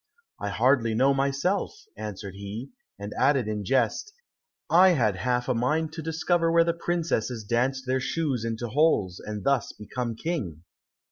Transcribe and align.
"I 0.39 0.49
hardly 0.49 0.95
know 0.95 1.13
myself," 1.13 1.83
answered 1.95 2.33
he, 2.33 2.71
and 2.97 3.13
added 3.19 3.47
in 3.47 3.63
jest, 3.63 4.11
"I 4.67 4.93
had 4.93 5.15
half 5.17 5.47
a 5.47 5.53
mind 5.53 5.93
to 5.93 6.01
discover 6.01 6.51
where 6.51 6.63
the 6.63 6.73
princesses 6.73 7.43
danced 7.43 7.85
their 7.85 7.99
shoes 8.01 8.43
into 8.43 8.69
holes, 8.69 9.21
and 9.23 9.43
thus 9.43 9.73
become 9.73 10.15
King." 10.15 10.63